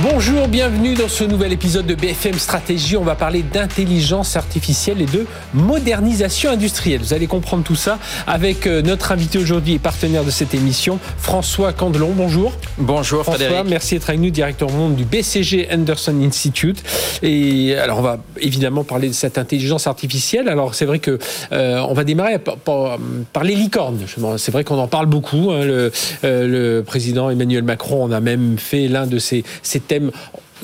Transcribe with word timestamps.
Bonjour, 0.00 0.48
bienvenue 0.48 0.94
dans 0.94 1.06
ce 1.06 1.22
nouvel 1.22 1.52
épisode 1.52 1.84
de 1.86 1.94
BFM 1.94 2.34
Stratégie. 2.38 2.96
On 2.96 3.04
va 3.04 3.14
parler 3.14 3.42
d'intelligence 3.42 4.36
artificielle 4.36 5.02
et 5.02 5.06
de 5.06 5.26
modernisation 5.52 6.50
industrielle. 6.50 7.00
Vous 7.02 7.12
allez 7.12 7.26
comprendre 7.26 7.62
tout 7.62 7.76
ça 7.76 7.98
avec 8.26 8.66
euh, 8.66 8.80
notre 8.80 9.12
invité 9.12 9.38
aujourd'hui 9.38 9.74
et 9.74 9.78
partenaire 9.78 10.24
de 10.24 10.30
cette 10.30 10.54
émission, 10.54 10.98
François 11.18 11.74
Candelon. 11.74 12.12
Bonjour. 12.16 12.52
Bonjour 12.78 13.22
François, 13.22 13.44
Frédéric. 13.44 13.68
merci 13.68 13.94
d'être 13.94 14.08
avec 14.08 14.20
nous, 14.22 14.30
directeur 14.30 14.70
monde 14.70 14.96
du 14.96 15.04
BCG 15.04 15.68
Anderson 15.70 16.16
Institute. 16.22 16.82
Et 17.22 17.76
alors 17.76 17.98
on 17.98 18.02
va 18.02 18.18
évidemment 18.40 18.84
parler 18.84 19.08
de 19.08 19.14
cette 19.14 19.36
intelligence 19.36 19.86
artificielle. 19.86 20.48
Alors 20.48 20.74
c'est 20.74 20.86
vrai 20.86 21.00
que 21.00 21.18
euh, 21.52 21.78
on 21.86 21.92
va 21.92 22.04
démarrer 22.04 22.38
par, 22.38 22.56
par- 22.56 22.98
par 23.34 23.44
les 23.44 23.54
licornes. 23.54 23.98
C'est 24.38 24.52
vrai 24.52 24.64
qu'on 24.64 24.78
en 24.78 24.88
parle 24.88 25.06
beaucoup. 25.06 25.50
hein. 25.52 25.64
Le, 25.64 25.92
euh, 26.24 26.78
le 26.78 26.82
président 26.82 27.28
Emmanuel 27.28 27.62
Macron 27.62 28.02
en 28.04 28.10
a 28.10 28.20
même 28.20 28.56
fait 28.58 28.88
l'un 28.88 29.06
de 29.06 29.18
ces 29.18 29.44
thèmes. 29.82 30.10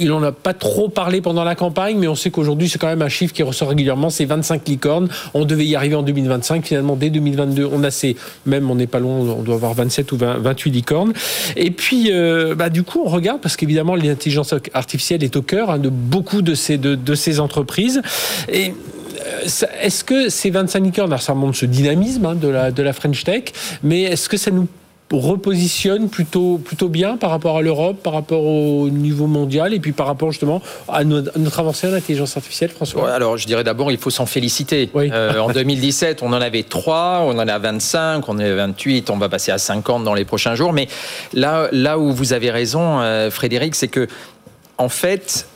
Il 0.00 0.08
n'en 0.08 0.22
a 0.22 0.30
pas 0.30 0.54
trop 0.54 0.88
parlé 0.88 1.20
pendant 1.20 1.42
la 1.42 1.54
campagne, 1.54 1.98
mais 1.98 2.06
on 2.06 2.14
sait 2.14 2.30
qu'aujourd'hui, 2.30 2.68
c'est 2.68 2.78
quand 2.78 2.86
même 2.86 3.02
un 3.02 3.08
chiffre 3.08 3.34
qui 3.34 3.42
ressort 3.42 3.68
régulièrement, 3.68 4.10
c'est 4.10 4.24
25 4.24 4.68
licornes. 4.68 5.08
On 5.34 5.44
devait 5.44 5.66
y 5.66 5.74
arriver 5.74 5.96
en 5.96 6.02
2025, 6.02 6.64
finalement, 6.64 6.94
dès 6.94 7.10
2022, 7.10 7.68
on 7.70 7.82
a 7.82 7.90
ces, 7.90 8.16
même 8.46 8.70
on 8.70 8.76
n'est 8.76 8.86
pas 8.86 9.00
loin, 9.00 9.14
on 9.14 9.42
doit 9.42 9.56
avoir 9.56 9.74
27 9.74 10.12
ou 10.12 10.16
20 10.16 10.38
28 10.38 10.70
licornes. 10.70 11.12
Et 11.56 11.70
puis, 11.70 12.12
euh, 12.12 12.54
bah, 12.54 12.68
du 12.68 12.84
coup, 12.84 13.02
on 13.04 13.08
regarde, 13.08 13.40
parce 13.40 13.56
qu'évidemment, 13.56 13.96
l'intelligence 13.96 14.54
artificielle 14.72 15.24
est 15.24 15.36
au 15.36 15.42
cœur 15.42 15.70
hein, 15.70 15.78
de 15.78 15.88
beaucoup 15.88 16.42
de 16.42 16.54
ces, 16.54 17.40
entreprises. 17.40 18.00
Et 18.48 18.70
euh, 18.70 19.68
est-ce 19.82 20.04
que 20.04 20.28
ces 20.28 20.50
25 20.50 20.84
licornes, 20.84 21.10
alors 21.10 21.22
ça 21.22 21.32
remonte 21.32 21.56
ce 21.56 21.66
dynamisme 21.66 22.24
hein, 22.24 22.36
de 22.36 22.82
la 22.82 22.92
French 22.92 23.24
Tech, 23.24 23.44
mais 23.82 24.02
est-ce 24.02 24.28
que 24.28 24.36
ça 24.36 24.52
nous 24.52 24.68
repositionne 25.10 26.08
plutôt, 26.08 26.58
plutôt 26.58 26.88
bien 26.88 27.16
par 27.16 27.30
rapport 27.30 27.56
à 27.56 27.62
l'Europe, 27.62 27.96
par 28.02 28.12
rapport 28.12 28.44
au 28.44 28.90
niveau 28.90 29.26
mondial 29.26 29.72
et 29.72 29.80
puis 29.80 29.92
par 29.92 30.06
rapport 30.06 30.30
justement 30.32 30.60
à 30.88 31.04
no- 31.04 31.20
à 31.20 31.38
notre 31.38 31.60
avancée 31.60 31.86
en 31.88 31.92
intelligence 31.94 32.36
artificielle, 32.36 32.70
François? 32.70 33.04
Ouais, 33.04 33.10
alors, 33.10 33.36
je 33.38 33.46
dirais 33.46 33.64
d'abord, 33.64 33.90
il 33.90 33.98
faut 33.98 34.10
s'en 34.10 34.26
féliciter. 34.26 34.90
Oui. 34.94 35.10
Euh, 35.12 35.38
en 35.38 35.48
2017, 35.52 36.22
on 36.22 36.28
en 36.32 36.40
avait 36.40 36.62
3, 36.62 37.22
on 37.24 37.38
en 37.38 37.48
a 37.48 37.58
25, 37.58 38.28
on 38.28 38.32
en 38.34 38.38
a 38.38 38.54
28, 38.54 39.10
on 39.10 39.16
va 39.16 39.28
passer 39.28 39.50
à 39.50 39.58
50 39.58 40.04
dans 40.04 40.14
les 40.14 40.24
prochains 40.24 40.54
jours. 40.54 40.72
Mais 40.72 40.88
là, 41.32 41.68
là 41.72 41.98
où 41.98 42.12
vous 42.12 42.32
avez 42.32 42.50
raison, 42.50 43.00
euh, 43.00 43.30
Frédéric, 43.30 43.74
c'est 43.74 43.88
que, 43.88 44.08
en 44.76 44.88
fait, 44.88 45.46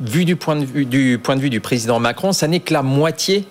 vu 0.00 0.24
du 0.24 0.36
point 0.36 0.56
de 0.56 0.64
vue 0.64 0.84
du, 0.84 1.18
point 1.18 1.34
de 1.36 1.40
vue 1.40 1.50
du 1.50 1.60
président 1.60 1.98
Macron, 1.98 2.32
ça 2.32 2.46
n'est 2.46 2.60
que 2.60 2.72
la 2.74 2.82
moitié 2.82 3.46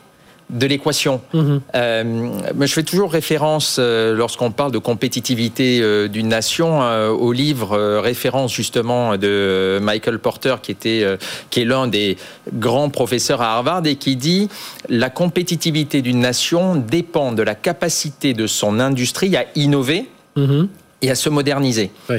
de 0.50 0.66
l'équation. 0.66 1.22
Mhm. 1.34 1.62
Euh, 1.76 2.30
je 2.62 2.74
fais 2.74 2.84
toujours 2.84 3.12
référence, 3.12 3.78
euh, 3.80 4.16
lorsqu'on 4.16 4.52
parle 4.52 4.72
de 4.72 4.78
compétitivité 4.78 5.80
euh, 5.82 6.08
d'une 6.08 6.30
nation, 6.30 6.80
au 7.10 7.32
livre 7.32 7.78
référence 8.00 8.54
justement 8.54 9.18
de 9.18 9.80
Michael 9.82 10.20
Porter, 10.20 10.56
qui, 10.62 10.72
était, 10.72 11.06
qui 11.50 11.62
est 11.62 11.66
l'un 11.66 11.88
des 11.88 12.18
grands 12.54 12.90
professeurs 12.90 13.42
à 13.42 13.56
Harvard, 13.56 13.86
et 13.86 13.96
qui 13.96 14.16
dit 14.16 14.50
la 14.90 15.10
compétitivité 15.10 16.02
d'une 16.02 16.20
nation 16.20 16.76
dépend 16.76 17.32
de 17.32 17.44
la 17.44 17.56
capacité 17.56 18.34
de 18.34 18.48
son 18.48 18.80
industrie 18.80 19.36
à 19.36 19.46
innover 19.56 20.10
Mhm. 20.36 20.68
et 21.02 21.10
à 21.10 21.16
se 21.16 21.30
moderniser. 21.30 21.92
Oui. 22.10 22.18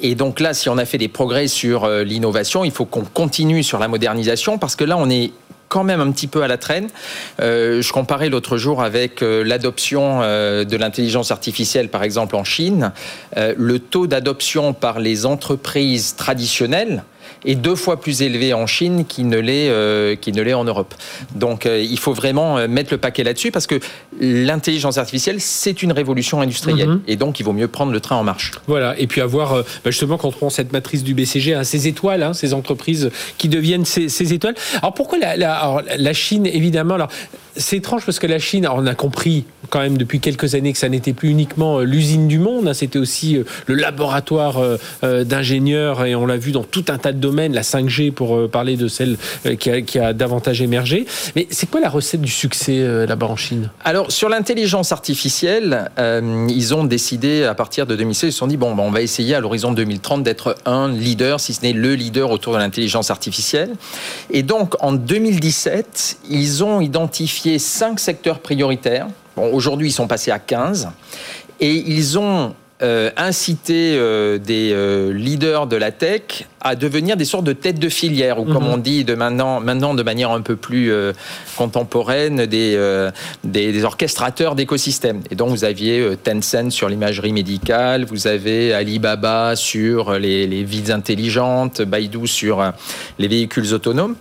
Et 0.00 0.14
donc 0.14 0.40
là, 0.40 0.54
si 0.54 0.68
on 0.68 0.78
a 0.78 0.84
fait 0.86 0.96
des 0.98 1.08
progrès 1.08 1.48
sur 1.48 1.86
l'innovation, 1.88 2.64
il 2.64 2.70
faut 2.70 2.86
qu'on 2.86 3.04
continue 3.04 3.62
sur 3.62 3.78
la 3.78 3.88
modernisation 3.88 4.56
parce 4.58 4.74
que 4.74 4.84
là, 4.84 4.96
on 4.96 5.10
est 5.10 5.32
quand 5.68 5.84
même 5.84 6.00
un 6.00 6.10
petit 6.10 6.26
peu 6.26 6.42
à 6.42 6.48
la 6.48 6.56
traîne. 6.56 6.88
Euh, 7.40 7.82
je 7.82 7.92
comparais 7.92 8.28
l'autre 8.28 8.56
jour 8.56 8.82
avec 8.82 9.22
euh, 9.22 9.44
l'adoption 9.44 10.20
euh, 10.22 10.64
de 10.64 10.76
l'intelligence 10.76 11.30
artificielle, 11.30 11.88
par 11.88 12.02
exemple 12.02 12.36
en 12.36 12.44
Chine. 12.44 12.92
Le 13.36 13.78
taux 13.78 14.06
d'adoption 14.06 14.72
par 14.72 15.00
les 15.00 15.26
entreprises 15.26 16.16
traditionnelles 16.16 17.02
est 17.44 17.54
deux 17.54 17.74
fois 17.76 18.00
plus 18.00 18.22
élevé 18.22 18.54
en 18.54 18.66
Chine 18.66 19.04
qu'il 19.04 19.28
ne 19.28 19.38
l'est 19.38 19.68
euh, 19.68 20.16
qu'il 20.16 20.34
ne 20.36 20.42
l'est 20.42 20.54
en 20.54 20.64
Europe. 20.64 20.94
Donc 21.34 21.66
euh, 21.66 21.80
il 21.80 21.98
faut 21.98 22.12
vraiment 22.12 22.58
euh, 22.58 22.68
mettre 22.68 22.92
le 22.92 22.98
paquet 22.98 23.24
là-dessus 23.24 23.50
parce 23.50 23.66
que 23.66 23.80
l'intelligence 24.20 24.98
artificielle 24.98 25.40
c'est 25.40 25.82
une 25.82 25.92
révolution 25.92 26.40
industrielle 26.40 26.88
Mhm. 26.88 27.00
et 27.06 27.16
donc 27.16 27.40
il 27.40 27.44
vaut 27.44 27.52
mieux 27.52 27.68
prendre 27.68 27.92
le 27.92 28.00
train 28.00 28.16
en 28.16 28.24
marche. 28.24 28.52
Voilà, 28.66 28.98
et 28.98 29.06
puis 29.06 29.20
avoir, 29.20 29.52
euh, 29.52 29.62
bah, 29.84 29.90
justement, 29.90 30.16
quand 30.18 30.28
on 30.28 30.32
prend 30.32 30.50
cette 30.50 30.72
matrice 30.72 31.02
du 31.02 31.14
BCG, 31.14 31.54
hein, 31.54 31.64
ces 31.64 31.88
étoiles, 31.88 32.22
hein, 32.22 32.32
ces 32.32 32.54
entreprises 32.54 33.10
qui 33.36 33.48
deviennent 33.48 33.84
ces, 33.84 34.08
ces 34.08 34.32
étoiles. 34.32 34.54
Alors 34.78 34.94
pourquoi 34.94 35.18
la, 35.18 35.36
la, 35.36 35.54
alors, 35.54 35.82
la 35.96 36.12
Chine, 36.12 36.46
évidemment, 36.46 36.94
alors 36.94 37.08
c'est 37.58 37.76
étrange 37.76 38.04
parce 38.06 38.18
que 38.18 38.26
la 38.26 38.38
Chine, 38.38 38.64
alors, 38.64 38.78
on 38.78 38.86
a 38.86 38.94
compris 38.94 39.44
quand 39.70 39.80
même 39.80 39.98
depuis 39.98 40.20
quelques 40.20 40.54
années 40.54 40.72
que 40.72 40.78
ça 40.78 40.88
n'était 40.88 41.12
plus 41.12 41.28
uniquement 41.30 41.80
euh, 41.80 41.82
l'usine 41.82 42.28
du 42.28 42.38
monde, 42.38 42.68
hein, 42.68 42.74
c'était 42.74 42.98
aussi 42.98 43.36
euh, 43.36 43.44
le 43.66 43.74
laboratoire 43.74 44.58
euh, 45.02 45.24
d'ingénieurs, 45.24 46.04
et 46.04 46.14
on 46.14 46.24
l'a 46.24 46.36
vu 46.36 46.52
dans 46.52 46.62
tout 46.62 46.84
un 46.88 46.98
tas 46.98 47.12
de 47.12 47.18
domaines, 47.18 47.52
la 47.52 47.62
5G 47.62 48.12
pour 48.12 48.48
parler 48.48 48.76
de 48.76 48.88
celle 48.88 49.16
qui, 49.58 49.98
a, 49.98 50.12
davantage 50.12 50.62
émergé. 50.62 51.06
Mais 51.36 51.46
c'est 51.50 51.68
quoi 51.68 51.80
la 51.80 51.88
recette 51.88 52.20
du 52.20 52.30
succès 52.30 53.06
là-bas 53.06 53.26
en 53.26 53.36
Chine? 53.36 53.70
Alors 53.84 54.12
sur 54.12 54.28
l'intelligence 54.28 54.92
artificielle, 54.92 55.90
ils 56.48 56.74
ont 56.74 56.84
décidé 56.84 57.44
à 57.44 57.54
partir 57.54 57.86
de 57.86 57.96
2016, 57.96 58.28
ils 58.28 58.32
se 58.32 58.38
sont 58.38 58.46
dit 58.46 58.56
bon, 58.56 58.74
ben, 58.74 58.82
on 58.84 58.90
va 58.90 59.02
essayer 59.02 59.34
à 59.34 59.40
l'horizon 59.40 59.72
2030 59.72 60.22
d'être 60.22 60.56
un 60.64 60.88
leader, 60.88 61.40
si 61.40 61.52
ce 61.52 61.62
n'est 61.62 61.72
le 61.72 61.94
leader 61.94 62.30
autour 62.30 62.54
de 62.54 62.58
l'intelligence 62.58 63.10
artificielle. 63.10 63.70
Et 64.30 64.42
donc 64.42 64.74
en 64.82 64.92
2017, 64.92 66.18
ils 66.30 66.64
ont 66.64 66.80
identifié 66.80 67.47
cinq 67.56 67.98
secteurs 68.00 68.40
prioritaires. 68.40 69.06
Bon, 69.36 69.50
aujourd'hui 69.54 69.88
ils 69.88 69.92
sont 69.92 70.08
passés 70.08 70.30
à 70.30 70.38
15 70.38 70.88
et 71.60 71.72
ils 71.72 72.18
ont 72.18 72.54
euh, 72.80 73.10
incité 73.16 73.96
euh, 73.96 74.38
des 74.38 74.70
euh, 74.72 75.12
leaders 75.12 75.66
de 75.66 75.74
la 75.74 75.90
tech 75.90 76.46
à 76.60 76.76
devenir 76.76 77.16
des 77.16 77.24
sortes 77.24 77.42
de 77.42 77.52
têtes 77.52 77.80
de 77.80 77.88
filière, 77.88 78.38
ou 78.38 78.44
comme 78.44 78.64
Mhm. 78.64 78.72
on 78.72 78.76
dit 78.76 79.04
de 79.04 79.16
maintenant, 79.16 79.58
maintenant 79.58 79.94
de 79.94 80.02
manière 80.04 80.30
un 80.30 80.42
peu 80.42 80.54
plus 80.54 80.92
euh, 80.92 81.12
contemporaine, 81.56 82.46
des, 82.46 82.74
euh, 82.76 83.10
des, 83.42 83.72
des 83.72 83.82
orchestrateurs 83.84 84.54
d'écosystèmes. 84.54 85.22
Et 85.30 85.34
donc 85.34 85.48
vous 85.50 85.64
aviez 85.64 86.16
Tencent 86.22 86.70
sur 86.70 86.88
l'imagerie 86.88 87.32
médicale, 87.32 88.04
vous 88.04 88.28
avez 88.28 88.72
Alibaba 88.72 89.56
sur 89.56 90.12
les, 90.18 90.46
les 90.46 90.62
villes 90.62 90.92
intelligentes, 90.92 91.82
Baidu 91.82 92.28
sur 92.28 92.72
les 93.18 93.26
véhicules 93.28 93.74
autonomes. 93.74 94.14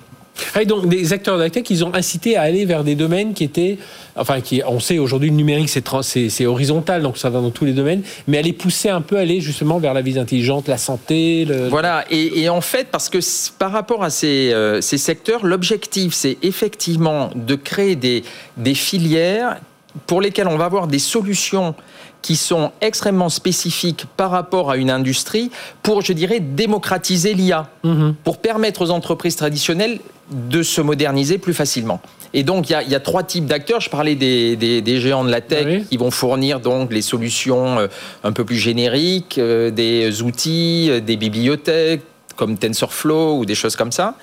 Ah, 0.55 0.65
donc 0.65 0.87
des 0.87 1.13
acteurs 1.13 1.37
de 1.37 1.43
la 1.43 1.49
tech, 1.49 1.65
ils 1.69 1.83
ont 1.83 1.93
incité 1.93 2.37
à 2.37 2.41
aller 2.41 2.65
vers 2.65 2.83
des 2.83 2.95
domaines 2.95 3.33
qui 3.33 3.43
étaient, 3.43 3.77
enfin, 4.15 4.41
qui, 4.41 4.61
on 4.67 4.79
sait 4.79 4.99
aujourd'hui 4.99 5.29
le 5.29 5.35
numérique 5.35 5.69
c'est 5.69 6.45
horizontal, 6.45 7.01
donc 7.01 7.17
ça 7.17 7.29
va 7.29 7.41
dans 7.41 7.51
tous 7.51 7.65
les 7.65 7.73
domaines, 7.73 8.01
mais 8.27 8.41
les 8.41 8.53
pousser 8.53 8.89
un 8.89 9.01
peu, 9.01 9.17
aller 9.17 9.41
justement 9.41 9.79
vers 9.79 9.93
la 9.93 10.01
vie 10.01 10.17
intelligente, 10.19 10.67
la 10.67 10.77
santé. 10.77 11.47
Voilà, 11.69 12.05
et, 12.09 12.49
en 12.49 12.61
fait, 12.61 12.87
parce 12.91 13.09
que 13.09 13.19
par 13.57 13.71
rapport 13.71 14.03
à 14.03 14.09
ces, 14.09 14.51
euh, 14.53 14.81
ces 14.81 14.97
secteurs, 14.97 15.45
l'objectif, 15.45 16.13
c'est 16.13 16.37
effectivement 16.41 17.29
de 17.35 17.55
créer 17.55 17.95
des, 17.95 18.23
des 18.57 18.75
filières 18.75 19.59
pour 20.05 20.21
lesquelles 20.21 20.47
on 20.47 20.57
va 20.57 20.65
avoir 20.65 20.87
des 20.87 20.99
solutions 20.99 21.75
qui 22.21 22.35
sont 22.35 22.71
extrêmement 22.81 23.29
spécifiques 23.29 24.05
par 24.17 24.31
rapport 24.31 24.71
à 24.71 24.77
une 24.77 24.89
industrie 24.89 25.51
pour, 25.83 26.01
je 26.01 26.13
dirais, 26.13 26.39
démocratiser 26.39 27.33
l'IA, 27.33 27.69
Mhm. 27.83 28.15
pour 28.23 28.37
permettre 28.39 28.81
aux 28.81 28.89
entreprises 28.91 29.35
traditionnelles 29.35 29.99
de 30.31 30.61
se 30.63 30.81
moderniser 30.81 31.37
plus 31.37 31.53
facilement. 31.53 32.01
Et 32.33 32.43
donc, 32.43 32.69
il 32.69 32.73
y 32.73 32.75
a, 32.75 32.83
il 32.83 32.89
y 32.89 32.95
a 32.95 32.99
trois 32.99 33.23
types 33.23 33.45
d'acteurs. 33.45 33.79
Je 33.79 33.89
parlais 33.89 34.15
des, 34.15 34.57
des- 34.57 34.81
des 34.81 34.99
géants 34.99 35.23
de 35.23 35.31
la 35.31 35.39
tech 35.39 35.65
Oui. 35.65 35.85
qui 35.89 35.95
vont 35.95 36.11
fournir 36.11 36.59
donc 36.59 36.91
les 36.91 37.01
solutions 37.01 37.79
euh, 37.79 37.87
un 38.25 38.33
peu 38.33 38.43
plus 38.43 38.57
génériques, 38.57 39.37
euh, 39.37 39.71
des 39.71 40.21
outils, 40.21 40.87
euh, 40.89 40.99
des 40.99 41.15
bibliothèques 41.15 42.01
comme 42.35 42.57
TensorFlow 42.57 43.37
ou 43.39 43.45
des 43.45 43.55
choses 43.55 43.75
comme 43.77 43.91
ça. 43.93 44.15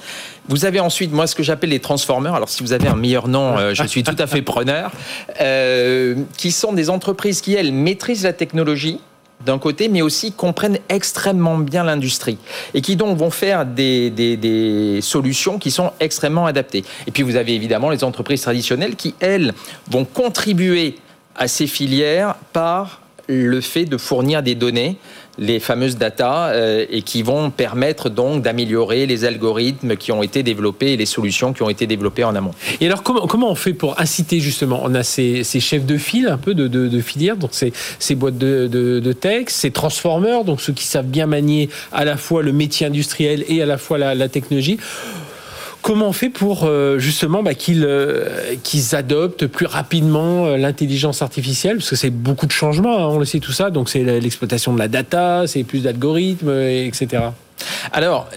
Vous 0.48 0.64
avez 0.64 0.80
ensuite, 0.80 1.12
moi, 1.12 1.26
ce 1.26 1.34
que 1.34 1.42
j'appelle 1.42 1.70
les 1.70 1.80
transformers. 1.80 2.34
Alors, 2.34 2.48
si 2.48 2.62
vous 2.62 2.72
avez 2.72 2.88
un 2.88 2.96
meilleur 2.96 3.28
nom, 3.28 3.56
euh, 3.56 3.74
je 3.74 3.84
suis 3.84 4.02
tout 4.02 4.16
à 4.18 4.26
fait 4.26 4.42
preneur. 4.42 4.90
Euh, 5.40 6.16
qui 6.36 6.52
sont 6.52 6.72
des 6.72 6.90
entreprises 6.90 7.40
qui, 7.40 7.54
elles, 7.54 7.72
maîtrisent 7.72 8.24
la 8.24 8.32
technologie, 8.32 9.00
d'un 9.44 9.58
côté, 9.58 9.88
mais 9.88 10.02
aussi 10.02 10.32
comprennent 10.32 10.78
extrêmement 10.88 11.58
bien 11.58 11.84
l'industrie 11.84 12.38
et 12.72 12.80
qui 12.80 12.96
donc 12.96 13.18
vont 13.18 13.30
faire 13.30 13.66
des, 13.66 14.10
des, 14.10 15.00
solutions 15.02 15.58
qui 15.58 15.70
sont 15.70 15.92
extrêmement 16.00 16.46
adaptées. 16.46 16.84
Et 17.06 17.10
puis 17.10 17.22
vous 17.22 17.36
avez 17.36 17.54
évidemment 17.54 17.90
les 17.90 18.04
entreprises 18.04 18.42
traditionnelles 18.42 18.96
qui, 18.96 19.14
elles, 19.20 19.52
vont 19.90 20.04
contribuer 20.04 20.96
à 21.36 21.48
ces 21.48 21.66
filières 21.66 22.36
par 22.52 23.02
le 23.26 23.60
fait 23.60 23.84
de 23.84 23.96
fournir 23.96 24.42
des 24.42 24.54
données 24.54 24.96
les 25.38 25.60
fameuses 25.60 25.96
data 25.96 26.48
euh, 26.48 26.86
et 26.90 27.02
qui 27.02 27.22
vont 27.22 27.50
permettre 27.50 28.08
donc 28.08 28.42
d'améliorer 28.42 29.06
les 29.06 29.24
algorithmes 29.24 29.96
qui 29.96 30.12
ont 30.12 30.22
été 30.22 30.42
développés 30.42 30.92
et 30.92 30.96
les 30.96 31.06
solutions 31.06 31.52
qui 31.52 31.62
ont 31.62 31.70
été 31.70 31.86
développées 31.86 32.24
en 32.24 32.34
amont. 32.34 32.52
Et 32.80 32.86
alors 32.86 33.02
comment, 33.02 33.26
comment 33.26 33.50
on 33.50 33.54
fait 33.54 33.72
pour 33.72 34.00
inciter 34.00 34.40
justement? 34.40 34.80
On 34.84 34.94
a 34.94 35.02
ces, 35.02 35.44
ces, 35.44 35.60
chefs 35.60 35.86
de 35.86 35.96
file 35.96 36.28
un 36.28 36.38
peu 36.38 36.54
de, 36.54 36.68
de, 36.68 36.88
de 36.88 37.00
filière, 37.00 37.36
donc 37.36 37.50
ces, 37.52 37.72
ces 37.98 38.14
boîtes 38.14 38.38
de, 38.38 38.68
de, 38.68 39.12
texte, 39.12 39.58
ces 39.58 39.70
transformeurs, 39.70 40.44
donc 40.44 40.60
ceux 40.60 40.72
qui 40.72 40.84
savent 40.84 41.06
bien 41.06 41.26
manier 41.26 41.68
à 41.92 42.04
la 42.04 42.16
fois 42.16 42.42
le 42.42 42.52
métier 42.52 42.86
industriel 42.86 43.44
et 43.48 43.62
à 43.62 43.66
la 43.66 43.78
fois 43.78 43.98
la, 43.98 44.14
la 44.14 44.28
technologie. 44.28 44.78
Comment 45.84 46.08
on 46.08 46.12
fait 46.14 46.30
pour 46.30 46.64
euh, 46.64 46.98
justement 46.98 47.42
bah, 47.42 47.50
euh, 47.68 48.54
qu'ils 48.62 48.94
adoptent 48.94 49.46
plus 49.46 49.66
rapidement 49.66 50.46
euh, 50.46 50.56
l'intelligence 50.56 51.20
artificielle? 51.20 51.76
Parce 51.76 51.90
que 51.90 51.96
c'est 51.96 52.08
beaucoup 52.08 52.46
de 52.46 52.52
changements, 52.52 52.96
hein, 52.96 53.08
on 53.08 53.18
le 53.18 53.26
sait 53.26 53.38
tout 53.38 53.52
ça. 53.52 53.68
Donc 53.68 53.90
c'est 53.90 54.02
l'exploitation 54.02 54.72
de 54.72 54.78
la 54.78 54.88
data, 54.88 55.46
c'est 55.46 55.62
plus 55.62 55.82
d'algorithmes, 55.82 56.58
etc. 56.58 57.24
Alors, 57.92 58.30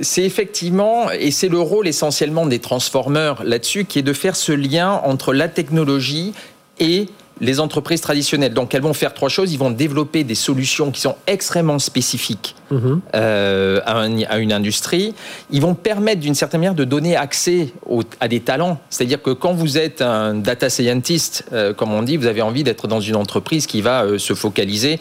c'est 0.00 0.22
effectivement, 0.22 1.10
et 1.10 1.30
c'est 1.30 1.48
le 1.48 1.60
rôle 1.60 1.86
essentiellement 1.86 2.46
des 2.46 2.60
transformeurs 2.60 3.44
là-dessus, 3.44 3.84
qui 3.84 3.98
est 3.98 4.02
de 4.02 4.14
faire 4.14 4.36
ce 4.36 4.52
lien 4.52 5.02
entre 5.04 5.34
la 5.34 5.48
technologie 5.48 6.32
et 6.80 7.08
les 7.42 7.60
entreprises 7.60 8.00
traditionnelles. 8.00 8.54
Donc 8.54 8.74
elles 8.74 8.80
vont 8.80 8.94
faire 8.94 9.12
trois 9.12 9.28
choses. 9.28 9.52
Ils 9.52 9.58
vont 9.58 9.70
développer 9.70 10.24
des 10.24 10.34
solutions 10.34 10.90
qui 10.90 11.02
sont 11.02 11.16
extrêmement 11.26 11.78
spécifiques 11.78 12.56
euh, 12.72 13.80
à, 13.84 14.38
une 14.38 14.52
industrie. 14.52 15.14
Ils 15.50 15.60
vont 15.60 15.74
permettre 15.74 16.20
d'une 16.20 16.34
certaine 16.34 16.60
manière 16.60 16.74
de 16.74 16.84
donner 16.84 17.16
accès 17.16 17.72
à 18.20 18.28
des 18.28 18.40
talents. 18.40 18.78
C'est-à-dire 18.90 19.22
que 19.22 19.30
quand 19.30 19.52
vous 19.52 19.78
êtes 19.78 20.02
un 20.02 20.34
data 20.34 20.70
scientist, 20.70 21.44
euh, 21.52 21.74
comme 21.74 21.92
on 21.92 22.02
dit, 22.02 22.16
vous 22.16 22.26
avez 22.26 22.42
envie 22.42 22.64
d'être 22.64 22.88
dans 22.88 23.00
une 23.00 23.16
entreprise 23.16 23.66
qui 23.66 23.80
va 23.80 24.04
euh, 24.04 24.18
se 24.18 24.34
focaliser 24.34 24.98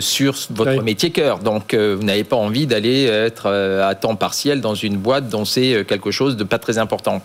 sur 0.00 0.34
votre 0.50 0.82
métier 0.82 1.10
cœur. 1.10 1.38
Donc 1.38 1.74
vous 1.74 2.02
n'avez 2.02 2.24
pas 2.24 2.36
envie 2.36 2.66
d'aller 2.66 3.04
être 3.04 3.48
à 3.48 3.94
temps 3.94 4.16
partiel 4.16 4.60
dans 4.60 4.74
une 4.74 4.96
boîte 4.96 5.28
dont 5.28 5.44
c'est 5.44 5.84
quelque 5.86 6.10
chose 6.10 6.36
de 6.36 6.44
pas 6.44 6.58
très 6.58 6.78
important 6.78 7.22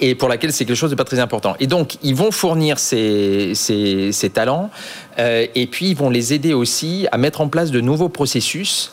et 0.00 0.14
pour 0.14 0.28
laquelle 0.28 0.52
c'est 0.52 0.64
quelque 0.64 0.76
chose 0.76 0.90
de 0.90 0.96
pas 0.96 1.04
très 1.04 1.18
important. 1.18 1.54
Et 1.60 1.66
donc, 1.66 1.96
ils 2.02 2.14
vont 2.14 2.30
fournir 2.30 2.78
ces, 2.78 3.52
ces, 3.54 4.30
talents 4.30 4.70
euh, 5.18 5.46
et 5.54 5.66
puis 5.66 5.90
ils 5.90 5.96
vont 5.96 6.10
les 6.10 6.34
aider 6.34 6.52
aussi 6.52 7.06
à 7.12 7.18
mettre 7.18 7.40
en 7.40 7.48
place 7.48 7.70
de 7.70 7.80
nouveaux 7.80 8.08
processus 8.08 8.92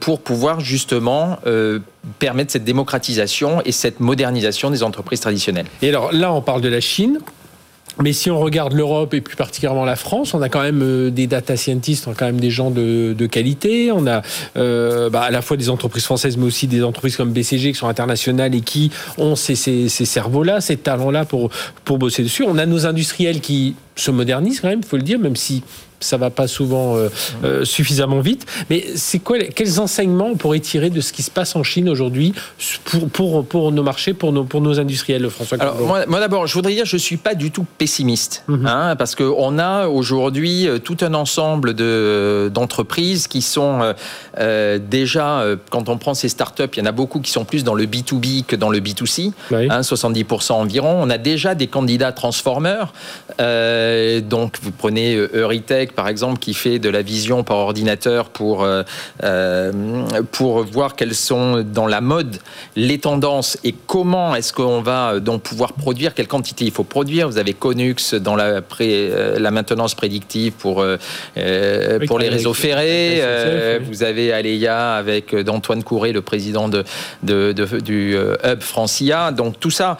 pour 0.00 0.20
pouvoir 0.20 0.60
justement 0.60 1.38
euh, 1.46 1.80
permettre 2.18 2.52
cette 2.52 2.64
démocratisation 2.64 3.62
et 3.64 3.72
cette 3.72 4.00
modernisation 4.00 4.70
des 4.70 4.82
entreprises 4.82 5.20
traditionnelles. 5.20 5.66
Et 5.82 5.88
alors 5.88 6.12
là, 6.12 6.32
on 6.32 6.42
parle 6.42 6.60
de 6.60 6.68
la 6.68 6.80
Chine. 6.80 7.18
Mais 8.02 8.12
si 8.12 8.30
on 8.30 8.38
regarde 8.38 8.74
l'Europe 8.74 9.14
et 9.14 9.22
plus 9.22 9.36
particulièrement 9.36 9.86
la 9.86 9.96
France, 9.96 10.34
on 10.34 10.42
a 10.42 10.50
quand 10.50 10.60
même 10.60 10.82
euh, 10.82 11.10
des 11.10 11.26
data 11.26 11.56
scientists, 11.56 12.06
on 12.06 12.10
a 12.10 12.14
quand 12.14 12.26
même 12.26 12.40
des 12.40 12.50
gens 12.50 12.70
de, 12.70 13.14
qualité. 13.26 13.90
On 13.90 14.06
a 14.06 14.20
euh, 14.58 15.08
bah, 15.08 15.22
à 15.22 15.30
la 15.30 15.40
fois 15.40 15.56
des 15.56 15.70
entreprises 15.70 16.04
françaises, 16.04 16.36
mais 16.36 16.44
aussi 16.44 16.66
des 16.66 16.82
entreprises 16.82 17.16
comme 17.16 17.32
BCG 17.32 17.72
qui 17.72 17.78
sont 17.78 17.88
internationales 17.88 18.54
et 18.54 18.60
qui 18.60 18.90
ont 19.16 19.34
ces 19.34 19.56
cerveaux-là, 19.88 20.60
ces 20.60 20.76
talents-là 20.76 21.24
pour, 21.24 21.48
pour 21.84 21.96
bosser 21.96 22.22
dessus. 22.22 22.44
On 22.46 22.58
a 22.58 22.66
nos 22.66 22.84
industriels 22.86 23.40
qui 23.40 23.76
se 23.94 24.10
modernisent 24.10 24.60
quand 24.60 24.68
même, 24.68 24.80
il 24.82 24.86
faut 24.86 24.98
le 24.98 25.02
dire, 25.02 25.18
même 25.18 25.36
si 25.36 25.62
ça 26.00 26.16
va 26.16 26.30
pas 26.30 26.46
souvent 26.46 26.96
euh, 26.96 27.08
euh, 27.44 27.64
suffisamment 27.64 28.20
vite. 28.20 28.46
Mais 28.70 28.84
c'est 28.96 29.18
quoi, 29.18 29.38
quels 29.38 29.80
enseignements 29.80 30.28
on 30.32 30.36
pourrait 30.36 30.60
tirer 30.60 30.90
de 30.90 31.00
ce 31.00 31.12
qui 31.12 31.22
se 31.22 31.30
passe 31.30 31.56
en 31.56 31.62
Chine 31.62 31.88
aujourd'hui 31.88 32.34
pour, 32.84 33.08
pour, 33.08 33.46
pour 33.46 33.72
nos 33.72 33.82
marchés, 33.82 34.14
pour 34.14 34.32
nos, 34.32 34.44
pour 34.44 34.60
nos 34.60 34.78
industriels, 34.78 35.28
François 35.30 35.58
Alors, 35.60 35.76
moi, 35.80 36.20
d'abord, 36.20 36.46
je 36.46 36.54
voudrais 36.54 36.74
dire, 36.74 36.86
je 36.86 36.96
suis 36.96 37.16
pas 37.16 37.34
du 37.34 37.50
tout 37.50 37.66
pessimiste, 37.78 38.44
mhm. 38.48 38.66
hein, 38.66 38.96
parce 38.96 39.14
qu'on 39.14 39.58
a 39.58 39.88
aujourd'hui 39.88 40.68
euh, 40.68 40.78
tout 40.78 40.96
un 41.00 41.14
ensemble 41.14 41.74
de, 41.74 42.50
d'entreprises 42.52 43.26
qui 43.28 43.42
sont 43.42 43.94
déjà, 44.90 45.44
quand 45.70 45.88
on 45.88 45.98
prend 45.98 46.14
ces 46.14 46.28
startups, 46.28 46.64
il 46.74 46.78
y 46.78 46.82
en 46.82 46.86
a 46.86 46.92
beaucoup 46.92 47.20
qui 47.20 47.30
sont 47.30 47.44
plus 47.44 47.64
dans 47.64 47.74
le 47.74 47.86
B2B 47.86 48.44
que 48.44 48.56
dans 48.56 48.70
le 48.70 48.80
B2C, 48.80 49.32
hein, 49.52 49.80
70% 49.80 50.52
environ. 50.52 50.98
On 51.00 51.10
a 51.10 51.18
déjà 51.18 51.54
des 51.54 51.66
candidats 51.66 52.12
transformers, 52.12 52.92
donc 53.38 54.58
vous 54.62 54.72
prenez 54.72 55.16
Euritech, 55.16 55.85
par 55.92 56.08
exemple, 56.08 56.38
qui 56.38 56.54
fait 56.54 56.78
de 56.78 56.88
la 56.88 57.02
vision 57.02 57.44
par 57.44 57.58
ordinateur 57.58 58.30
pour, 58.30 58.62
euh, 58.62 58.82
euh, 59.22 59.72
pour 60.32 60.64
voir 60.64 60.96
quelles 60.96 61.14
sont 61.14 61.62
dans 61.62 61.86
la 61.86 62.00
mode 62.00 62.38
les 62.74 62.98
tendances 62.98 63.58
et 63.64 63.74
comment 63.86 64.34
est-ce 64.34 64.52
qu'on 64.52 64.80
va 64.80 65.12
euh, 65.12 65.20
donc 65.20 65.42
pouvoir 65.42 65.72
produire, 65.72 66.14
quelle 66.14 66.28
quantité 66.28 66.64
il 66.64 66.70
faut 66.70 66.84
produire. 66.84 67.28
Vous 67.28 67.38
avez 67.38 67.54
Conux 67.54 68.14
dans 68.14 68.36
la, 68.36 68.60
la 69.38 69.50
maintenance 69.50 69.94
prédictive 69.94 70.52
pour, 70.52 70.84
pour 72.06 72.18
les 72.18 72.28
réseaux 72.28 72.54
ferrés. 72.54 73.22
Vous 73.80 74.02
avez 74.02 74.32
Aleia 74.32 74.94
avec 74.94 75.34
d'Antoine 75.34 75.82
Couré, 75.82 76.12
le 76.12 76.22
président 76.22 76.68
de, 76.68 76.84
de, 77.22 77.52
du 77.80 78.16
hub 78.16 78.60
Francia. 78.60 79.30
Donc 79.32 79.58
tout 79.60 79.70
ça, 79.70 79.98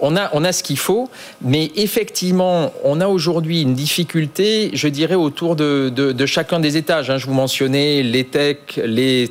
on 0.00 0.16
a, 0.16 0.30
on 0.32 0.44
a 0.44 0.52
ce 0.52 0.62
qu'il 0.62 0.78
faut, 0.78 1.08
mais 1.40 1.70
effectivement, 1.76 2.72
on 2.84 3.00
a 3.00 3.08
aujourd'hui 3.08 3.62
une 3.62 3.74
difficulté, 3.74 4.70
je 4.74 4.88
dirais, 4.88 5.14
autour 5.14 5.56
de, 5.56 6.26
chacun 6.26 6.60
des 6.60 6.76
étages. 6.76 7.10
Hein. 7.10 7.18
Je 7.18 7.26
vous 7.26 7.34
mentionnais 7.34 8.02
les 8.02 8.24
techs, 8.24 8.80
les 8.84 9.28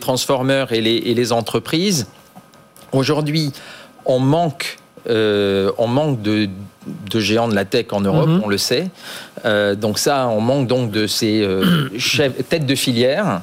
les, 0.81 0.95
et 0.95 1.13
les 1.13 1.31
entreprises. 1.31 2.07
Aujourd'hui, 2.91 3.51
on 4.05 4.19
manque, 4.19 4.77
euh, 5.09 5.71
on 5.77 5.87
manque 5.87 6.21
de, 6.21 6.49
de 6.85 7.19
géants 7.19 7.47
de 7.47 7.55
la 7.55 7.65
tech 7.65 7.87
en 7.91 8.01
Europe, 8.01 8.27
mhm. 8.27 8.41
on 8.43 8.47
le 8.47 8.57
sait. 8.57 8.89
Euh, 9.45 9.75
donc 9.75 9.99
ça, 9.99 10.27
on 10.27 10.41
manque 10.41 10.67
donc 10.67 10.91
de 10.91 11.07
ces 11.07 11.41
euh, 11.41 11.89
têtes 12.49 12.65
de 12.65 12.75
filière. 12.75 13.41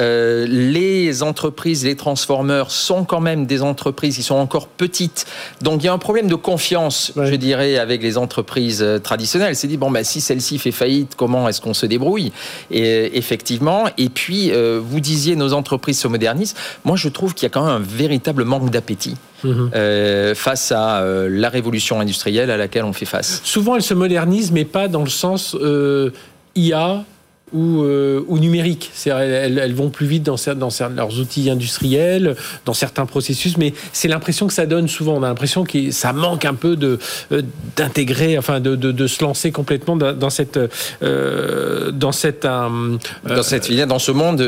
Euh, 0.00 0.46
les 0.48 1.22
entreprises, 1.22 1.84
les 1.84 1.96
transformeurs 1.96 2.70
sont 2.70 3.04
quand 3.04 3.20
même 3.20 3.46
des 3.46 3.62
entreprises 3.62 4.16
qui 4.16 4.22
sont 4.22 4.34
encore 4.34 4.68
petites. 4.68 5.26
Donc 5.62 5.82
il 5.82 5.86
y 5.86 5.88
a 5.88 5.92
un 5.92 5.98
problème 5.98 6.28
de 6.28 6.34
confiance, 6.34 7.12
je 7.16 7.34
dirais, 7.34 7.78
avec 7.78 8.02
les 8.02 8.18
entreprises 8.18 8.84
traditionnelles. 9.02 9.56
C'est 9.56 9.68
dit 9.68 9.76
bon, 9.76 9.90
bah, 9.90 10.04
si 10.04 10.20
celle-ci 10.20 10.58
fait 10.58 10.72
faillite, 10.72 11.14
comment 11.16 11.48
est-ce 11.48 11.60
qu'on 11.60 11.74
se 11.74 11.86
débrouille? 11.86 12.32
Et 12.70 13.16
effectivement. 13.16 13.84
Et 13.96 14.08
puis 14.08 14.52
vous 14.52 15.00
disiez 15.00 15.36
nos 15.36 15.52
entreprises 15.52 15.98
se 15.98 16.08
modernisent. 16.08 16.54
Moi, 16.84 16.96
je 16.96 17.08
trouve 17.08 17.34
qu'il 17.34 17.44
y 17.44 17.46
a 17.46 17.50
quand 17.50 17.64
même 17.64 17.82
un 17.82 17.84
véritable 17.84 18.44
manque 18.44 18.70
d'appétit 18.70 19.16
mhm. 19.44 20.34
face 20.34 20.72
à 20.72 21.04
la 21.28 21.48
révolution 21.48 22.00
industrielle 22.00 22.50
à 22.50 22.56
laquelle 22.56 22.84
on 22.84 22.92
fait 22.92 23.06
face. 23.06 23.40
Souvent, 23.44 23.76
elles 23.76 23.82
se 23.82 23.94
modernisent, 23.94 24.52
mais 24.52 24.64
pas 24.64 24.88
dans 24.88 25.02
le 25.02 25.10
sens 25.10 25.56
euh, 25.60 26.10
IA 26.54 27.04
ou, 27.52 27.82
euh, 27.82 28.24
ou 28.28 28.38
numérique. 28.38 28.90
Elles, 29.06 29.58
elles, 29.58 29.74
vont 29.74 29.90
plus 29.90 30.06
vite 30.06 30.22
dans, 30.22 30.36
dans, 30.56 30.68
leurs 30.94 31.18
outils 31.20 31.50
industriels, 31.50 32.36
dans 32.64 32.74
certains 32.74 33.06
processus, 33.06 33.56
mais 33.56 33.72
c'est 33.92 34.08
l'impression 34.08 34.46
que 34.46 34.52
ça 34.52 34.66
donne 34.66 34.88
souvent. 34.88 35.14
On 35.14 35.22
a 35.22 35.28
l'impression 35.28 35.64
que 35.64 35.90
ça 35.90 36.12
manque 36.12 36.44
un 36.44 36.54
peu 36.54 36.76
de 36.76 36.98
euh, 37.32 37.42
d'intégrer, 37.76 38.38
enfin 38.38 38.60
de, 38.60 38.76
de, 38.76 38.92
de, 38.92 39.06
se 39.06 39.22
lancer 39.22 39.52
complètement 39.52 39.96
dans, 39.96 40.30
cette 40.30 40.58
euh, 41.02 41.90
dans 41.90 42.12
cette 42.12 42.46
dans 42.46 43.42
cette 43.42 43.66
filière, 43.66 43.86
dans 43.86 43.98
ce 43.98 44.12
monde 44.12 44.42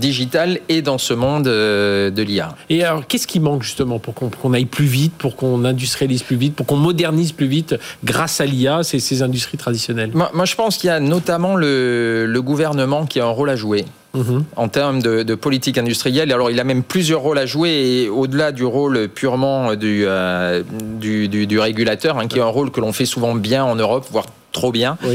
digital 0.00 0.60
et 0.68 0.82
dans 0.82 0.98
ce 0.98 1.14
monde 1.14 1.44
de 1.44 2.22
l'IA. 2.22 2.54
Et 2.70 2.84
alors, 2.84 3.06
qu'est-ce 3.06 3.26
qui 3.26 3.40
manque 3.40 3.62
justement 3.62 3.98
pour 3.98 4.14
qu'on 4.14 4.52
aille 4.52 4.64
plus 4.64 4.86
vite, 4.86 5.12
pour 5.18 5.36
qu'on 5.36 5.64
industrialise 5.64 6.22
plus 6.22 6.36
vite, 6.36 6.54
pour 6.54 6.66
qu'on 6.66 6.76
modernise 6.76 7.32
plus 7.32 7.46
vite 7.46 7.76
grâce 8.04 8.40
à 8.40 8.46
l'IA 8.46 8.82
ces, 8.82 9.00
ces 9.00 9.22
industries 9.22 9.58
traditionnelles? 9.58 10.10
Moi, 10.14 10.30
moi, 10.34 10.44
je 10.44 10.54
pense 10.54 10.76
qu'il 10.76 10.88
y 10.88 10.90
a 10.90 11.00
notamment 11.00 11.56
le, 11.56 12.26
le 12.26 12.37
le 12.38 12.42
gouvernement 12.42 13.04
qui 13.04 13.18
a 13.18 13.26
un 13.26 13.30
rôle 13.30 13.50
à 13.50 13.56
jouer. 13.56 13.84
Mhm. 14.14 14.44
en 14.56 14.68
termes 14.68 15.02
de, 15.02 15.34
politique 15.34 15.76
industrielle. 15.76 16.32
Alors, 16.32 16.50
il 16.50 16.58
a 16.58 16.64
même 16.64 16.82
plusieurs 16.82 17.20
rôles 17.20 17.38
à 17.38 17.44
jouer, 17.44 17.70
et 17.70 18.08
au-delà 18.08 18.52
du 18.52 18.64
rôle 18.64 19.06
purement 19.08 19.74
du, 19.74 20.04
euh, 20.06 20.62
du, 20.98 21.58
régulateur, 21.60 22.18
hein, 22.18 22.26
qui 22.26 22.38
est 22.38 22.42
un 22.42 22.46
rôle 22.46 22.70
que 22.70 22.80
l'on 22.80 22.94
fait 22.94 23.04
souvent 23.04 23.34
bien 23.34 23.62
en 23.64 23.76
Europe, 23.76 24.06
voire 24.10 24.24
trop 24.52 24.72
bien. 24.72 24.96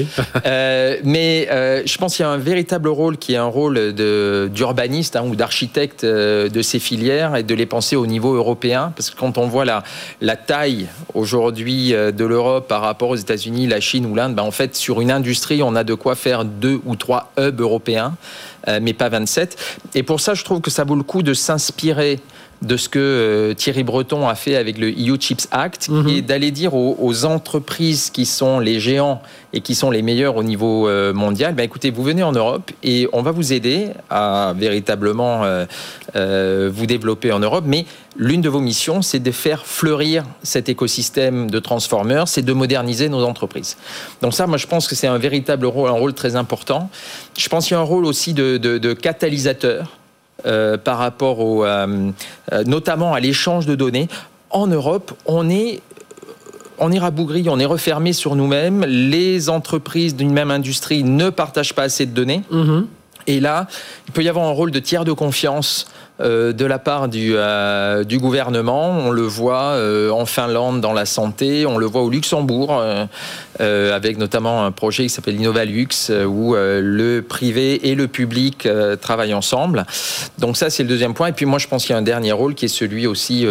Euh, 0.46 0.98
mais 1.04 1.48
euh, 1.52 1.84
je 1.86 1.98
pense 1.98 2.16
qu'il 2.16 2.24
y 2.24 2.28
a 2.28 2.32
un 2.32 2.38
véritable 2.38 2.90
rôle 2.90 3.18
qui 3.18 3.34
est 3.34 3.38
un 3.38 3.46
rôle 3.46 3.94
d'urbaniste 3.94 5.16
hein, 5.16 5.24
ou 5.26 5.36
d'architecte 5.36 6.04
euh, 6.04 6.50
de 6.50 6.62
ces 6.62 6.80
filières 6.80 7.36
et 7.36 7.44
de 7.44 7.56
les 7.56 7.66
penser 7.66 7.96
au 7.96 8.06
niveau 8.06 8.34
européen. 8.34 8.92
Parce 8.96 9.10
que 9.10 9.18
quand 9.18 9.38
on 9.38 9.48
voit 9.48 9.64
la, 9.64 9.84
la 10.22 10.36
taille 10.36 10.88
aujourd'hui 11.14 11.92
de 11.92 12.26
l'Europe 12.26 12.68
par 12.68 12.82
rapport 12.82 13.10
aux 13.10 13.16
États-Unis, 13.16 13.68
la 13.68 13.80
Chine 13.80 14.06
ou 14.06 14.16
l'Inde, 14.16 14.36
ben 14.36 14.44
en 14.44 14.52
fait, 14.52 14.76
sur 14.76 15.00
une 15.00 15.12
industrie, 15.12 15.64
on 15.64 15.76
a 15.76 15.84
de 15.84 15.94
quoi 15.94 16.16
faire 16.16 16.44
deux 16.46 16.80
ou 16.86 16.96
trois 16.96 17.32
hubs 17.38 17.62
européens, 17.62 18.16
mais 18.82 18.94
pas 18.94 19.10
27. 19.10 19.58
Et 19.96 20.04
pour 20.04 20.20
ça, 20.20 20.34
je 20.34 20.44
trouve 20.44 20.62
que 20.62 20.72
ça 20.72 20.84
vaut 20.84 20.96
le 20.96 21.04
coup 21.04 21.24
de 21.24 21.34
s'inspirer 21.34 22.20
de 22.64 22.78
ce 22.78 22.90
que 22.90 23.54
Thierry 23.58 23.84
Breton 23.84 24.28
a 24.28 24.36
fait 24.36 24.56
avec 24.56 24.78
le 24.78 24.90
EU 24.90 25.18
Chips 25.20 25.48
Act, 25.52 25.90
mhm. 25.90 26.08
et 26.08 26.22
d'aller 26.22 26.52
dire 26.52 26.74
aux, 26.74 27.26
entreprises 27.26 28.10
qui 28.10 28.26
sont 28.26 28.60
les 28.60 28.80
géants 28.80 29.22
et 29.54 29.62
qui 29.62 29.76
sont 29.76 29.92
les 29.92 30.02
meilleurs 30.02 30.36
au 30.36 30.44
niveau 30.44 30.90
mondial, 31.14 31.54
ben 31.54 31.64
écoutez, 31.64 31.92
vous 31.92 32.04
venez 32.04 32.24
en 32.24 32.32
Europe 32.32 32.72
et 32.82 33.08
on 33.14 33.22
va 33.22 33.32
vous 33.32 33.54
aider 33.54 33.90
à 34.10 34.54
véritablement 34.58 35.44
vous 36.16 36.86
développer 36.86 37.32
en 37.32 37.40
Europe, 37.40 37.64
mais 37.68 37.86
l'une 38.16 38.42
de 38.42 38.50
vos 38.50 38.60
missions, 38.60 39.02
c'est 39.02 39.20
de 39.20 39.32
faire 39.32 39.66
fleurir 39.66 40.24
cet 40.44 40.70
écosystème 40.70 41.50
de 41.50 41.60
transformers, 41.60 42.28
c'est 42.28 42.42
de 42.42 42.54
moderniser 42.54 43.10
nos 43.10 43.24
entreprises. 43.24 43.78
Donc 44.22 44.34
ça, 44.34 44.48
moi, 44.48 44.58
je 44.58 44.68
pense 44.68 44.88
que 44.88 44.96
c'est 44.96 45.08
un 45.08 45.18
véritable 45.18 45.66
rôle, 45.66 45.90
un 45.90 45.94
rôle 45.94 46.14
très 46.14 46.36
important. 46.36 46.90
Je 47.38 47.50
pense 47.50 47.66
qu'il 47.66 47.76
y 47.76 47.78
a 47.78 47.80
un 47.80 47.84
rôle 47.84 48.06
aussi 48.06 48.34
de, 48.34 48.94
catalysateur 48.94 49.98
euh, 50.46 50.78
par 50.78 50.98
rapport 50.98 51.40
au, 51.40 51.64
euh, 51.64 52.12
euh, 52.52 52.64
notamment 52.66 53.14
à 53.14 53.20
l'échange 53.20 53.66
de 53.66 53.76
données. 53.76 54.08
En 54.50 54.68
Europe, 54.68 55.14
on 55.26 55.50
est 55.50 55.82
on 56.80 56.92
est 56.92 57.00
rabougri, 57.00 57.46
on 57.50 57.60
est 57.60 57.66
refermé 57.66 58.14
sur 58.14 58.36
nous-mêmes. 58.36 58.84
Les 58.86 59.50
entreprises 59.50 60.16
d'une 60.16 60.34
même 60.34 60.52
industrie 60.52 61.04
ne 61.04 61.30
partagent 61.30 61.74
pas 61.74 61.84
assez 61.84 62.06
de 62.06 62.12
données. 62.12 62.42
Mm-hmm. 62.52 62.86
Et 63.28 63.40
là, 63.40 63.68
il 64.08 64.12
peut 64.12 64.24
y 64.24 64.28
avoir 64.28 64.46
un 64.48 64.52
rôle 64.52 64.72
de 64.72 64.80
tiers 64.80 65.06
de 65.06 65.14
confiance 65.14 65.88
de 66.24 66.66
la 66.66 66.80
part 66.80 67.08
du, 67.08 67.34
euh, 67.36 68.04
du, 68.04 68.18
gouvernement. 68.18 68.92
On 68.92 69.12
le 69.12 69.24
voit 69.24 69.74
euh, 69.74 70.10
en 70.10 70.26
Finlande 70.26 70.82
dans 70.82 70.94
la 70.94 71.06
santé, 71.06 71.66
on 71.66 71.78
le 71.78 71.86
voit 71.86 72.02
au 72.02 72.10
Luxembourg, 72.10 72.82
avec 73.60 74.18
notamment 74.18 74.66
un 74.66 74.72
projet 74.72 75.04
qui 75.04 75.10
s'appelle 75.10 75.36
Innovalux, 75.36 76.12
où 76.28 76.56
le 76.56 77.22
privé 77.22 77.90
et 77.90 77.96
le 77.96 78.08
public 78.08 78.68
travaillent 79.02 79.34
ensemble. 79.34 79.86
Donc 80.40 80.58
ça, 80.58 80.70
c'est 80.70 80.84
le 80.84 80.90
deuxième 80.90 81.14
point. 81.14 81.28
Et 81.28 81.32
puis 81.34 81.46
moi, 81.46 81.60
je 81.60 81.68
pense 81.68 81.84
qu'il 81.84 81.92
y 81.92 81.96
a 81.96 82.00
un 82.00 82.04
dernier 82.04 82.32
rôle 82.32 82.56
qui 82.56 82.66
est 82.66 82.70
celui 82.70 83.08
aussi 83.08 83.46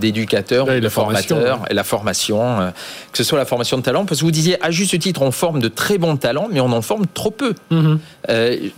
d'éducateur, 0.00 0.66
de 0.66 0.88
formateur, 0.88 1.60
et 1.70 1.74
la 1.74 1.84
formation, 1.84 2.72
que 3.12 3.18
ce 3.18 3.24
soit 3.24 3.38
la 3.38 3.44
formation 3.44 3.78
de 3.78 3.82
talent, 3.82 4.04
parce 4.04 4.20
que 4.20 4.24
vous 4.24 4.30
disiez, 4.30 4.62
à 4.64 4.70
juste 4.70 4.98
titre, 4.98 5.22
on 5.22 5.30
forme 5.30 5.60
de 5.60 5.68
très 5.68 5.98
bons 5.98 6.16
talents, 6.16 6.48
mais 6.50 6.60
on 6.60 6.72
en 6.72 6.82
forme 6.82 7.06
trop 7.06 7.30
peu. 7.30 7.54
Mm-hmm. 7.70 8.70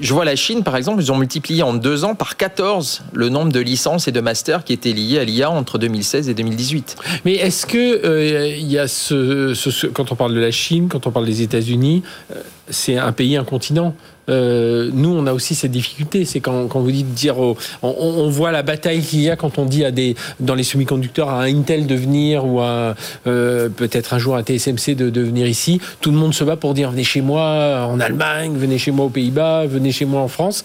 je 0.00 0.14
vois 0.14 0.24
la 0.24 0.36
Chine, 0.36 0.62
par 0.62 0.76
exemple, 0.76 1.02
ils 1.02 1.10
ont 1.12 1.16
multiplié 1.16 1.62
en 1.62 1.74
deux 1.74 2.04
ans 2.04 2.14
par 2.14 2.36
14 2.40 3.02
le 3.12 3.28
nombre 3.28 3.52
de 3.52 3.60
licences 3.60 4.08
et 4.08 4.12
de 4.12 4.20
masters 4.20 4.64
qui 4.64 4.72
étaient 4.72 4.94
liés 4.94 5.18
à 5.18 5.24
l'IA 5.24 5.50
entre 5.50 5.76
2016 5.76 6.30
et 6.30 6.34
2018. 6.34 6.96
Mais 7.26 7.34
est-ce 7.34 7.66
que 7.66 8.06
euh, 8.06 8.48
il 8.48 8.72
y 8.72 8.78
a 8.78 8.88
ce, 8.88 9.86
quand 9.88 10.10
on 10.10 10.14
parle 10.14 10.34
de 10.34 10.40
la 10.40 10.50
Chine, 10.50 10.88
quand 10.88 11.06
on 11.06 11.10
parle 11.10 11.26
des 11.26 11.42
États-Unis, 11.42 12.02
euh, 12.34 12.40
c'est 12.70 12.96
un 12.96 13.12
pays, 13.12 13.36
un 13.36 13.44
continent. 13.44 13.94
Euh, 14.30 14.90
nous, 14.92 15.10
on 15.10 15.26
a 15.26 15.32
aussi 15.32 15.54
cette 15.54 15.70
difficulté. 15.70 16.24
C'est 16.24 16.40
quand, 16.40 16.68
quand, 16.68 16.80
vous 16.80 16.92
dites 16.92 17.12
dire, 17.12 17.36
on, 17.82 18.30
voit 18.30 18.52
la 18.52 18.62
bataille 18.62 19.00
qu'il 19.00 19.20
y 19.20 19.30
a 19.30 19.36
quand 19.36 19.58
on 19.58 19.64
dit 19.64 19.84
à 19.84 19.90
des, 19.90 20.14
dans 20.38 20.54
les 20.54 20.62
semi-conducteurs 20.62 21.30
à 21.30 21.44
Intel 21.44 21.86
de 21.86 21.94
venir 21.94 22.46
ou 22.46 22.60
à 22.60 22.94
euh, 23.26 23.68
peut-être 23.68 24.14
un 24.14 24.18
jour 24.18 24.36
à 24.36 24.42
TSMC 24.42 24.94
de, 24.94 25.10
de, 25.10 25.20
venir 25.20 25.46
ici. 25.46 25.80
Tout 26.00 26.10
le 26.10 26.16
monde 26.16 26.34
se 26.34 26.44
bat 26.44 26.56
pour 26.56 26.74
dire 26.74 26.90
venez 26.90 27.04
chez 27.04 27.20
moi 27.20 27.86
en 27.88 27.98
Allemagne, 28.00 28.56
venez 28.56 28.78
chez 28.78 28.90
moi 28.90 29.06
aux 29.06 29.10
Pays-Bas, 29.10 29.66
venez 29.66 29.92
chez 29.92 30.04
moi 30.04 30.20
en 30.20 30.28
France. 30.28 30.64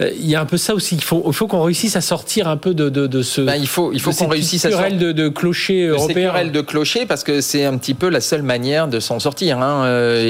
Euh, 0.00 0.10
il 0.18 0.26
y 0.28 0.34
a 0.34 0.40
un 0.40 0.46
peu 0.46 0.56
ça 0.56 0.74
aussi. 0.74 0.96
Il 0.96 1.02
faut, 1.02 1.22
il 1.26 1.32
faut 1.32 1.46
qu'on 1.46 1.62
réussisse 1.62 1.96
à 1.96 2.00
sortir 2.00 2.48
un 2.48 2.56
peu 2.56 2.74
de, 2.74 2.88
de, 2.88 3.06
de 3.06 3.22
ce. 3.22 3.40
Ben, 3.40 3.56
il 3.56 3.68
faut, 3.68 3.92
il 3.92 4.00
faut 4.00 4.12
qu'on 4.12 4.28
réussisse 4.28 4.64
à 4.66 4.70
sortir 4.70 4.98
de, 4.98 5.12
de 5.12 5.28
clocher 5.28 5.86
européen. 5.86 6.32
de 6.46 6.60
clocher 6.60 7.06
parce 7.06 7.24
que 7.24 7.40
c'est 7.40 7.64
un 7.64 7.78
petit 7.78 7.94
peu 7.94 8.08
la 8.08 8.20
seule 8.20 8.42
manière 8.42 8.88
de 8.88 9.00
s'en 9.00 9.18
sortir 9.18 9.58
hein, 9.58 9.86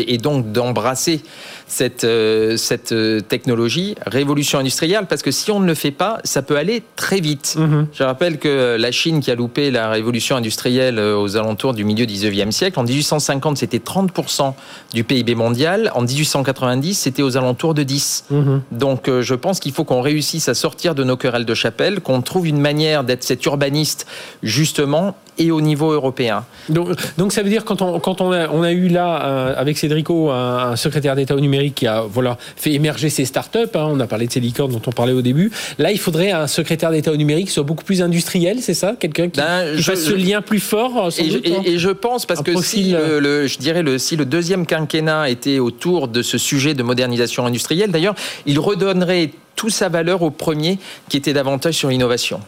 et 0.06 0.18
donc 0.18 0.52
d'embrasser 0.52 1.15
Merci 1.16 1.55
cette, 1.66 2.04
euh, 2.04 2.56
cette 2.56 2.92
euh, 2.92 3.20
technologie, 3.20 3.96
révolution 4.06 4.58
industrielle, 4.58 5.06
parce 5.08 5.22
que 5.22 5.30
si 5.30 5.50
on 5.50 5.60
ne 5.60 5.66
le 5.66 5.74
fait 5.74 5.90
pas, 5.90 6.18
ça 6.24 6.42
peut 6.42 6.56
aller 6.56 6.82
très 6.94 7.20
vite. 7.20 7.56
Mhm. 7.58 7.88
Je 7.92 8.02
rappelle 8.04 8.38
que 8.38 8.76
la 8.78 8.92
Chine 8.92 9.20
qui 9.20 9.30
a 9.30 9.34
loupé 9.34 9.70
la 9.70 9.90
révolution 9.90 10.36
industrielle 10.36 10.98
euh, 10.98 11.18
aux 11.18 11.36
alentours 11.36 11.74
du 11.74 11.84
milieu 11.84 12.06
du 12.06 12.14
19e 12.14 12.52
siècle, 12.52 12.78
en 12.78 12.84
1850 12.84 13.58
c'était 13.58 13.78
30% 13.78 14.54
du 14.94 15.04
PIB 15.04 15.34
mondial, 15.34 15.90
en 15.94 16.02
1890 16.02 16.94
c'était 16.94 17.22
aux 17.22 17.36
alentours 17.36 17.74
de 17.74 17.82
10. 17.82 18.26
Mhm. 18.30 18.62
Donc 18.70 19.10
je 19.20 19.34
pense 19.34 19.60
qu'il 19.60 19.72
faut 19.72 19.84
qu'on 19.84 20.00
réussisse 20.00 20.48
à 20.48 20.54
sortir 20.54 20.94
de 20.94 21.04
nos 21.04 21.16
querelles 21.16 21.44
de 21.44 21.54
chapelle, 21.54 22.00
qu'on 22.00 22.22
trouve 22.22 22.46
une 22.46 22.60
manière 22.60 23.04
d'être 23.04 23.24
cet 23.24 23.44
urbaniste 23.44 24.06
justement 24.42 25.14
et 25.38 25.50
au 25.50 25.60
niveau 25.60 25.92
européen. 25.92 26.44
Donc, 26.68 26.88
donc 27.18 27.32
ça 27.32 27.42
veut 27.42 27.50
dire 27.50 27.64
quand 27.64 27.82
on, 27.82 28.00
quand 28.00 28.20
on, 28.20 28.32
a, 28.32 28.48
on 28.48 28.62
a 28.62 28.72
eu 28.72 28.88
là, 28.88 29.24
euh, 29.24 29.54
avec 29.56 29.78
Cédrico, 29.78 30.30
un, 30.30 30.76
secrétaire 30.76 31.16
d'État 31.16 31.34
au 31.34 31.40
numérique 31.40 31.55
qui 31.74 31.86
a 31.86 32.02
voilà, 32.02 32.38
fait 32.56 32.72
émerger 32.72 33.10
ces 33.10 33.24
startups, 33.24 33.58
hein, 33.74 33.88
on 33.90 34.00
a 34.00 34.06
parlé 34.06 34.26
de 34.26 34.32
ces 34.32 34.40
licornes 34.40 34.72
dont 34.72 34.82
on 34.86 34.92
parlait 34.92 35.12
au 35.12 35.22
début, 35.22 35.50
là 35.78 35.92
il 35.92 35.98
faudrait 35.98 36.30
un 36.30 36.46
secrétaire 36.46 36.90
d'État 36.90 37.12
au 37.12 37.16
numérique 37.16 37.46
qui 37.46 37.52
soit 37.52 37.62
beaucoup 37.62 37.84
plus 37.84 38.02
industriel, 38.02 38.58
c'est 38.60 38.74
ça? 38.74 38.94
Quelqu'un 38.98 39.28
qui, 39.28 39.40
ben, 39.40 39.76
fasse 39.78 40.04
ce 40.04 40.14
lien 40.14 40.42
plus 40.42 40.60
fort 40.60 41.08
et, 41.18 41.30
je, 41.30 41.38
hein? 41.38 41.62
et, 41.64 41.78
je 41.78 41.90
pense, 41.90 42.26
parce 42.26 42.42
que 42.42 42.60
si, 42.60 42.94
euh, 42.94 43.20
le, 43.20 43.46
je 43.46 43.58
dirais 43.58 43.82
le, 43.82 43.98
si 43.98 44.16
le 44.16 44.24
deuxième 44.24 44.66
quinquennat 44.66 45.30
était 45.30 45.58
autour 45.58 46.08
de 46.08 46.22
ce 46.22 46.38
sujet 46.38 46.74
de 46.74 46.82
modernisation 46.82 47.46
industrielle, 47.46 47.90
d'ailleurs, 47.90 48.14
il 48.46 48.58
redonnerait 48.58 49.30
toute 49.54 49.70
sa 49.70 49.88
valeur 49.88 50.22
au 50.22 50.30
premier 50.30 50.78
qui 51.08 51.16
était 51.16 51.32
davantage 51.32 51.74
sur 51.74 51.88
l'innovation. 51.88 52.40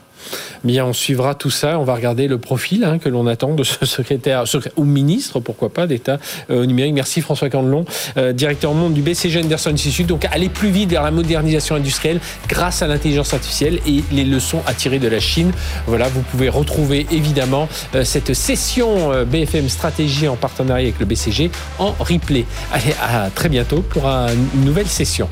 Bien, 0.64 0.84
on 0.84 0.92
suivra 0.92 1.34
tout 1.34 1.50
ça. 1.50 1.78
On 1.78 1.84
va 1.84 1.94
regarder 1.94 2.28
le 2.28 2.38
profil 2.38 2.84
hein, 2.84 2.98
que 2.98 3.08
l'on 3.08 3.26
attend 3.26 3.54
de 3.54 3.62
ce 3.62 3.86
secrétaire, 3.86 4.44
ou 4.76 4.84
ministre, 4.84 5.40
pourquoi 5.40 5.68
pas, 5.68 5.86
d'État 5.86 6.18
euh, 6.50 6.62
au 6.62 6.66
numérique. 6.66 6.94
Merci 6.94 7.20
François 7.20 7.50
Candelon, 7.50 7.84
euh, 8.16 8.32
directeur 8.32 8.74
monde 8.74 8.94
du 8.94 9.02
BCG 9.02 9.42
Anderson 9.42 9.70
Institute. 9.70 10.06
Donc, 10.06 10.24
aller 10.26 10.48
plus 10.48 10.70
vite 10.70 10.90
vers 10.90 11.02
la 11.02 11.10
modernisation 11.10 11.76
industrielle 11.76 12.20
grâce 12.48 12.82
à 12.82 12.86
l'intelligence 12.86 13.34
artificielle 13.34 13.80
et 13.86 14.02
les 14.12 14.24
leçons 14.24 14.62
à 14.66 14.74
tirer 14.74 14.98
de 14.98 15.08
la 15.08 15.20
Chine. 15.20 15.52
Voilà, 15.86 16.08
vous 16.08 16.22
pouvez 16.22 16.48
retrouver 16.48 17.06
évidemment 17.10 17.68
euh, 17.94 18.04
cette 18.04 18.34
session 18.34 19.24
BFM 19.24 19.68
Stratégie 19.68 20.28
en 20.28 20.36
partenariat 20.36 20.84
avec 20.88 20.98
le 20.98 21.06
BCG 21.06 21.50
en 21.78 21.94
replay. 21.98 22.44
Allez, 22.72 22.94
à 23.02 23.30
très 23.30 23.48
bientôt 23.48 23.82
pour 23.82 24.06
une 24.06 24.64
nouvelle 24.64 24.88
session 24.88 25.28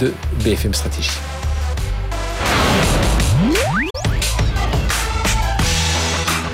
de 0.00 0.12
BFM 0.42 0.74
Stratégie. 0.74 1.10